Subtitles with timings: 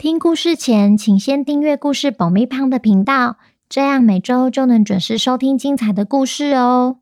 [0.00, 3.36] 听故事前，请先订阅故事爆米胖的频道，
[3.68, 7.00] 这样每周就能准时收听精彩的故事哦。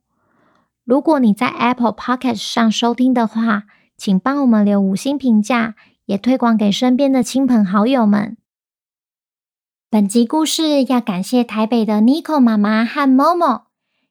[0.85, 3.67] 如果你在 Apple Podcast 上收听的话，
[3.97, 8.37] 请帮我们留五星评价，也推广给身边的亲朋好友们。
[9.89, 13.67] 本集故事要感谢台北的 Nico 妈妈和 Momo，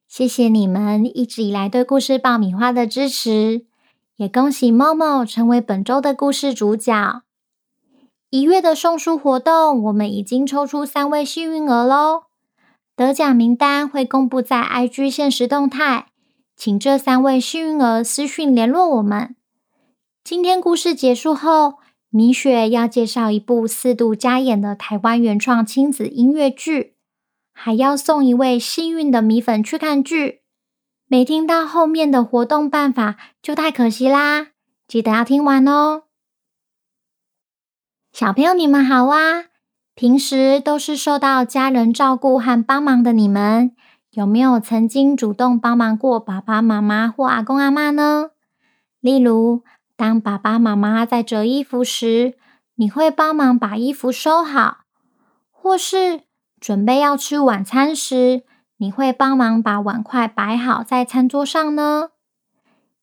[0.08, 3.66] 谢谢你们一直以来对故事爆米花的支持，
[4.16, 7.23] 也恭喜 Momo 成为本周的故事主角。
[8.38, 12.26] 一月的送书活动，我们已经抽出三位幸运儿喽！
[12.95, 16.09] 得奖名单会公布在 IG 限时动态，
[16.56, 19.36] 请这三位幸运儿私讯联络我们。
[20.23, 21.80] 今天故事结束后，
[22.12, 26.94] 米雪要介绍一部四度加演的台湾原创亲子音乐剧，
[27.52, 30.42] 还要送一位幸运的米粉去看剧。
[31.08, 34.50] 没听到后面的活动办法就太可惜啦！
[34.88, 36.03] 记得要听完哦。
[38.20, 39.46] 小朋友，你们好啊！
[39.94, 43.76] 平时都是受到家人照顾和帮忙的你们，
[44.09, 48.32] 有没有曾经主动帮忙过爸爸妈妈或阿公阿妈呢？
[49.02, 49.62] 例如，
[49.96, 52.34] 当爸爸妈妈在折衣服时，
[52.74, 54.80] 你会帮忙把衣服收好；
[55.52, 56.22] 或是
[56.59, 58.42] 准备要吃晚餐时，
[58.78, 62.09] 你会帮忙把碗筷摆好在餐桌上呢？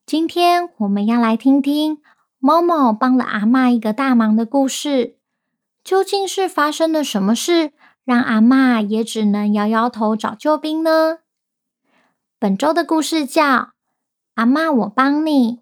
[0.04, 1.98] 今天我们要来听听。
[2.44, 5.16] Momo 帮了阿嬷一个大忙的故事，
[5.82, 7.72] 究竟是发生了什么事，
[8.04, 11.20] 让阿嬷也只能摇摇头找救兵呢？
[12.38, 13.42] 本周的故事叫
[14.34, 15.56] 《阿嬷，我帮你》，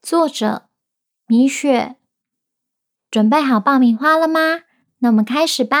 [0.00, 0.68] 作者
[1.26, 1.96] 米雪。
[3.10, 4.60] 准备好爆米花了吗？
[4.98, 5.78] 那我们开始吧。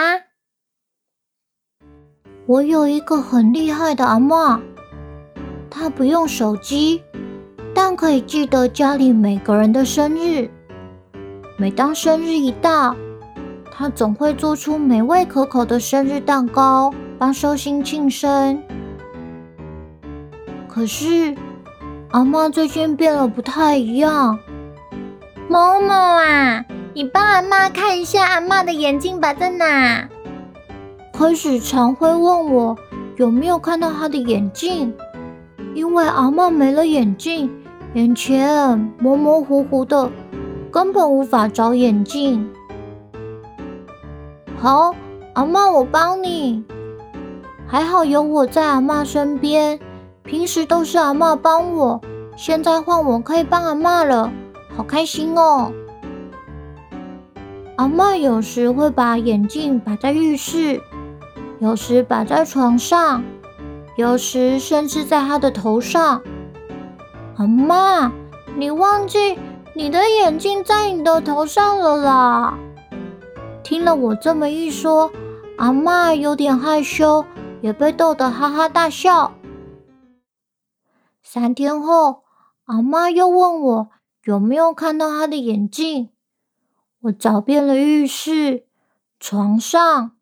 [2.46, 4.60] 我有一个很厉害的阿嬷，
[5.70, 7.04] 她不用手机。
[7.76, 10.48] 但可以记得家里每个人的生日。
[11.58, 12.96] 每当生日一到，
[13.70, 18.62] 他总会做出美味可口的生日蛋糕，帮寿星庆生。
[20.66, 21.36] 可是
[22.12, 24.38] 阿嬷最近变得不太一样。
[25.46, 26.64] 某某啊，
[26.94, 30.08] 你帮阿妈看一下，阿嬷的眼镜摆在哪？
[31.12, 32.74] 开始常会问我
[33.16, 34.94] 有没有看到她的眼镜，
[35.74, 37.50] 因为阿嬷没了眼镜。
[37.96, 40.10] 眼前模模糊糊的，
[40.70, 42.46] 根本无法找眼镜。
[44.58, 44.94] 好，
[45.32, 46.62] 阿嬷，我帮你。
[47.66, 49.80] 还好有我在阿嬷身边，
[50.24, 51.98] 平时都是阿嬷帮我，
[52.36, 54.30] 现在换我可以帮阿嬷了，
[54.76, 55.72] 好开心哦。
[57.76, 60.82] 阿嬷有时会把眼镜摆在浴室，
[61.60, 63.24] 有时摆在床上，
[63.96, 66.20] 有时甚至在她的头上。
[67.38, 68.10] 阿妈，
[68.56, 69.38] 你忘记
[69.74, 72.58] 你的眼镜在你的头上了啦！
[73.62, 75.12] 听了我这么一说，
[75.58, 77.26] 阿妈有点害羞，
[77.60, 79.34] 也被逗得哈哈大笑。
[81.22, 82.22] 三天后，
[82.64, 83.88] 阿妈又问我
[84.24, 86.08] 有没有看到她的眼镜。
[87.00, 88.64] 我找遍了浴室、
[89.20, 90.12] 床上、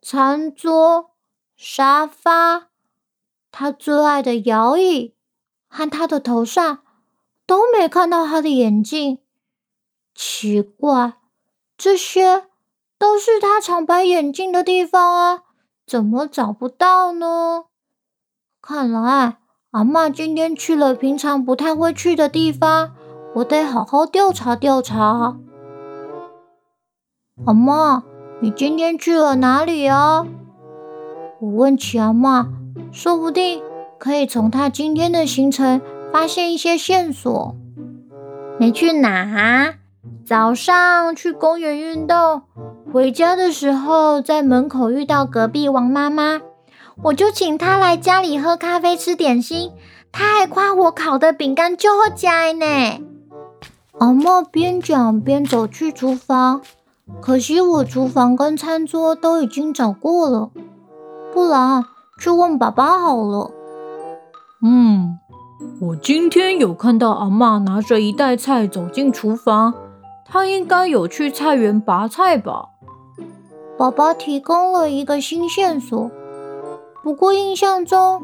[0.00, 1.10] 餐桌、
[1.56, 2.68] 沙发，
[3.52, 5.13] 她最爱的摇椅。
[5.76, 6.78] 和他的头上
[7.48, 9.18] 都没看到他的眼镜，
[10.14, 11.14] 奇怪，
[11.76, 12.44] 这些
[12.96, 15.42] 都是他常摆眼镜的地方啊，
[15.84, 17.64] 怎么找不到呢？
[18.62, 19.38] 看来
[19.72, 22.94] 阿嬷今天去了平常不太会去的地方，
[23.34, 25.36] 我得好好调查调查。
[27.46, 28.04] 阿嬷，
[28.40, 30.24] 你今天去了哪里啊？
[31.40, 32.46] 我问起阿嬷，
[32.92, 33.60] 说不定。
[33.98, 35.80] 可以从他今天的行程
[36.12, 37.56] 发现一些线索。
[38.58, 39.74] 没去哪？
[40.26, 42.42] 早上去公园运动，
[42.92, 46.40] 回家的时候在门口遇到隔壁王妈妈，
[47.02, 49.72] 我就请她来家里喝咖啡、吃点心。
[50.12, 52.66] 她还夸我烤的饼干就好吃呢。
[53.98, 56.62] 阿嬷边讲边走去厨房，
[57.20, 60.50] 可惜我厨房跟餐桌都已经找过了，
[61.32, 61.84] 不然
[62.18, 63.50] 去问爸爸好了。
[64.66, 65.18] 嗯，
[65.78, 69.74] 我今天有看到阿嬷拿着一袋菜走进厨房，
[70.24, 72.70] 她应该有去菜园拔菜吧？
[73.76, 76.10] 宝宝提供了一个新线索。
[77.02, 78.22] 不过印象中，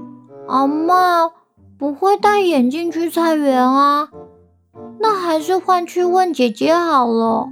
[0.48, 1.32] 阿嬷
[1.78, 4.08] 不会戴眼镜去菜园啊。
[4.98, 7.48] 那还是换去问姐姐好了。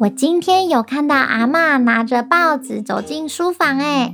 [0.00, 4.12] 我今天有看到阿嬷拿着报纸走进书房，哎，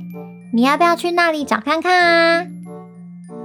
[0.53, 2.45] 你要不要去那里找看看啊？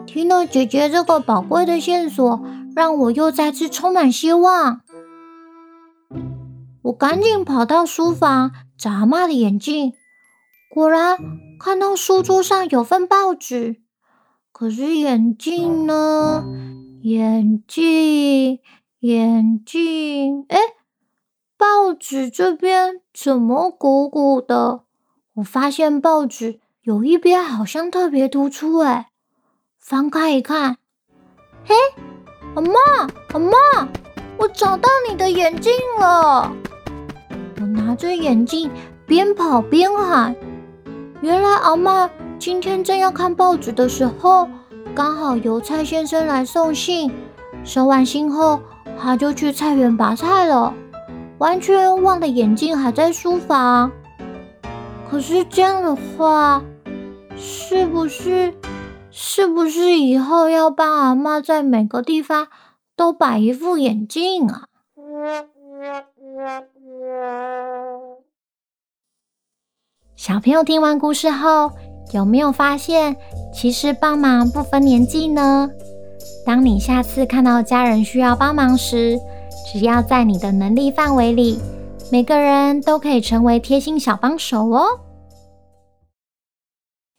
[0.07, 2.43] 听了姐姐这个宝贵的线索，
[2.75, 4.83] 让我又再次充满希望。
[6.83, 9.93] 我赶紧跑到书房找阿嬷的眼镜，
[10.69, 11.17] 果然
[11.59, 13.77] 看到书桌上有份报纸，
[14.51, 16.45] 可是眼镜呢？
[17.03, 18.59] 眼镜，
[19.01, 20.59] 眼镜，哎，
[21.57, 24.83] 报纸这边怎么鼓鼓的？
[25.35, 29.12] 我发现报纸有一边好像特别突出，哎，
[29.85, 30.77] 翻开一看，
[31.65, 31.75] 嘿，
[32.55, 32.73] 阿嬷，
[33.33, 33.89] 阿嬷，
[34.37, 36.53] 我找到你的眼镜了！
[37.61, 38.71] 我拿着眼镜，
[39.07, 40.37] 边跑边喊。
[41.21, 42.09] 原来阿嬷
[42.39, 44.49] 今天正要看报纸的时候，
[44.95, 47.13] 刚好邮差先生来送信。
[47.65, 48.61] 收完信后，
[49.01, 50.73] 他就去菜园拔菜了，
[51.39, 53.91] 完全忘了眼镜还在书房。
[55.11, 56.63] 可是这样的话，
[57.37, 58.55] 是不是，
[59.15, 62.49] 是不是以后要帮阿妈在每个地方
[62.97, 64.65] 都摆一副眼镜啊？
[70.17, 71.73] 小朋友听完故事后，
[72.15, 73.15] 有没有发现，
[73.53, 75.69] 其实帮忙不分年纪呢？
[76.47, 79.19] 当你下次看到家人需要帮忙时，
[79.71, 81.59] 只要在你的能力范围里，
[82.11, 84.87] 每个人都可以成为贴心小帮手哦。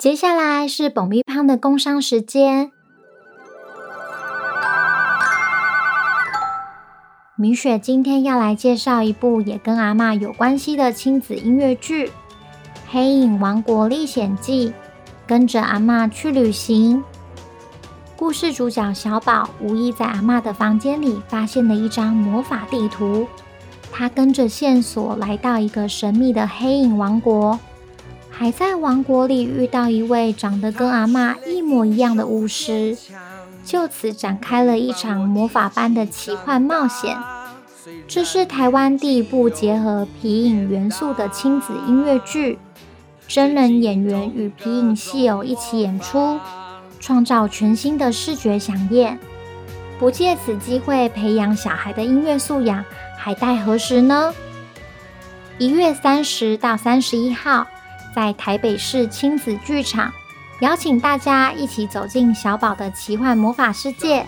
[0.03, 2.73] 接下来是爆米花的工商时间。
[7.38, 12.07] 米雪今天要来介绍一部也跟阿嬷有关系的亲子音乐剧。
[12.89, 14.71] 《黑影王国历险记》，
[15.25, 17.01] 跟着阿嬷去旅行。
[18.17, 23.25] 故事主角小宝无意在阿嬷的房间里发现了一张魔法地图，
[23.89, 27.57] 他跟着线索来到一个神秘的黑影王国，
[28.35, 32.97] 还在王国里遇到一位长得跟阿嬷一模一样的巫师，
[33.63, 37.15] 就此展开了一场魔法般的奇幻冒险。
[38.07, 42.57] 这是台湾第一部结合皮影元素的亲子音乐剧。
[43.27, 46.39] 真人演员与皮影戏偶一起演出，
[47.00, 49.18] 创造全新的视觉饗宴。
[50.00, 52.83] 不借此机会培养小孩的音乐素养，
[53.18, 54.33] 还待何时呢？
[55.57, 57.68] 一月三十到三十一号，
[58.15, 60.13] 在台北市亲子剧场，
[60.62, 64.25] 邀请大家一起走进小宝的奇幻魔法世界。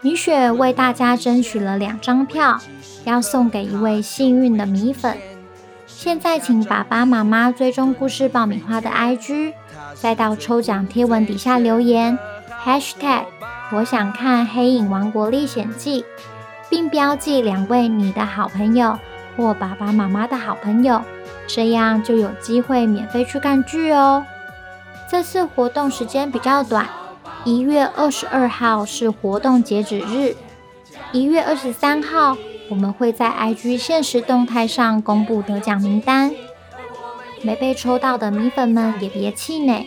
[0.00, 2.60] 米雪为大家争取了两张票，
[3.04, 5.18] 要送给一位幸运的米粉。
[5.86, 9.52] 现在，请爸爸妈妈追踪故事爆米花的 IG，
[9.94, 12.16] 再到抽奖贴文底下留言
[12.64, 13.24] #hashtag
[13.72, 16.02] 我想看《黑影王国历险记》，
[16.70, 18.96] 并标记两位你的好朋友
[19.36, 21.02] 或爸爸妈妈的好朋友，
[21.48, 24.24] 这样就有机会免费去看剧哦。
[25.10, 26.86] 这次活动时间比较短，
[27.44, 30.36] 一月二十二号是活动截止日，
[31.10, 32.36] 一月二十三号。
[32.70, 36.30] 我们会在 IG 限时动态上公布得奖名单，
[37.40, 39.86] 没被抽到的米粉们也别气馁。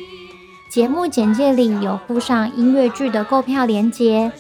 [0.68, 4.32] 节目简介里有附上音乐剧的购票链接，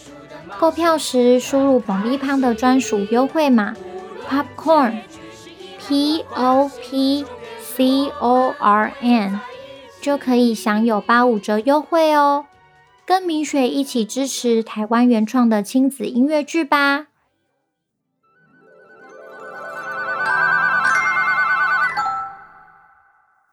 [0.60, 3.76] 购票时输入爆米花的专属优惠码
[4.28, 5.02] “popcorn”
[5.82, 7.26] p o p
[7.60, 9.40] c o r n
[10.00, 12.46] 就可以享有八五折优惠哦。
[13.06, 17.08] 跟明雪一起支持台湾原创的亲子音乐剧吧。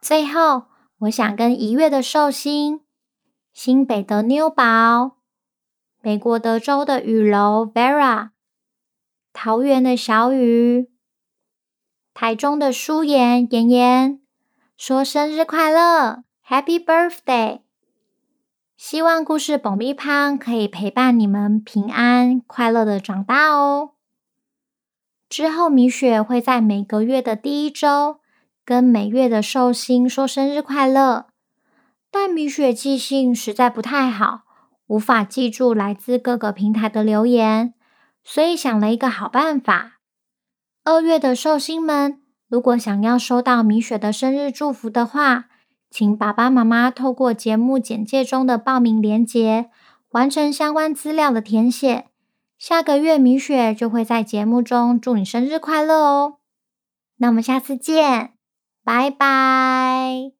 [0.01, 0.65] 最后，
[1.01, 2.83] 我想跟一月的寿星、
[3.53, 5.17] 新北的妞宝、
[6.01, 8.31] 美国德州的雨楼 Vera、
[9.33, 10.89] 桃园的小雨、
[12.21, 14.19] 台中的舒妍妍妍
[14.77, 17.61] 说生日快乐，Happy Birthday！
[18.77, 23.93] 希望故事爆米花可以陪伴你们平安快乐的长大哦。
[25.29, 28.19] 之后，米雪会在每个月的第一周。
[28.65, 31.27] 跟每月的寿星说生日快乐，
[32.11, 34.41] 但米雪记性实在不太好，
[34.89, 37.75] 无法记住来自各个平台的留言，
[38.25, 39.98] 所以想了一个好办法。
[40.91, 45.45] 二月的寿星们，如果想要收到米雪的生日祝福的话，
[45.91, 49.69] 请爸爸妈妈透过节目简介中的报名链接，
[50.13, 52.07] 完成相关资料的填写。
[52.57, 56.39] 下个月米雪就会在节目中祝你生日快乐哦。
[57.19, 58.33] 那我们下次见。
[58.83, 60.38] 拜拜。